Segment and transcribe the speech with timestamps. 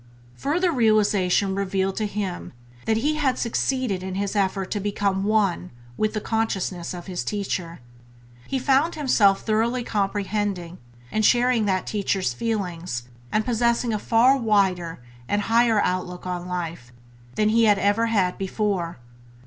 [0.37, 2.53] Further realization revealed to him
[2.87, 7.23] that he had succeeded in his effort to become one with the consciousness of his
[7.23, 7.81] teacher.
[8.47, 10.79] He found himself thoroughly comprehending
[11.11, 16.91] and sharing that teacher's feelings, and possessing a far wider and higher outlook on life
[17.35, 18.97] than he had ever had before.